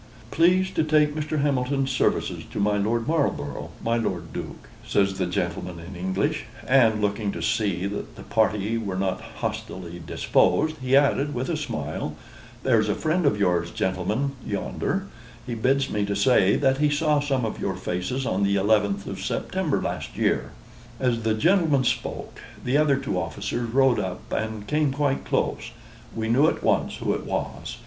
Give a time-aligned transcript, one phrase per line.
[0.31, 1.41] "Please to take Mr.
[1.41, 6.99] Hamilton's services to my Lord Marlborough my Lord Duke," says the gentleman in English: and,
[7.01, 12.15] looking to see that the party were not hostilely disposed, he added, with a smile,
[12.63, 15.05] "There's a friend of yours, gentlemen, yonder;
[15.45, 19.05] he bids me to say that he saw some of your faces on the 11th
[19.05, 20.49] of September last year."
[20.99, 25.69] As the gentleman spoke, the other two officers rode up, and came quite close.
[26.15, 27.77] We knew at once who it was.